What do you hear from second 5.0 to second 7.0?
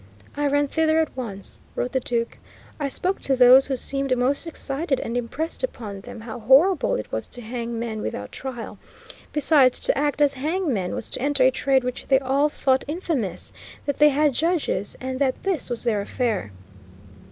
impressed upon them how horrible